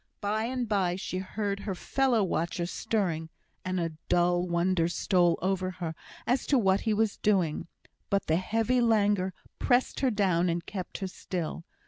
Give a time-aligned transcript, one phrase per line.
[0.19, 3.29] By and by she heard her fellow watcher stirring,
[3.63, 5.93] and a dull wonder stole over her
[6.25, 7.67] as to what he was doing;
[8.09, 11.65] but the heavy languor pressed her down, and kept her still.